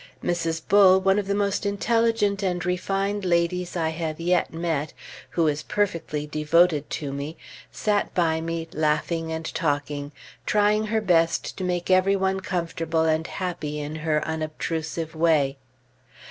[0.23, 0.63] Mrs.
[0.67, 4.93] Bull, one of the most intelligent and refined ladies I have yet met,
[5.29, 7.37] who is perfectly devoted to me,
[7.71, 10.11] sat by me, laughing and talking,
[10.47, 15.59] trying her best to make every one comfortable and happy in her unobtrusive way.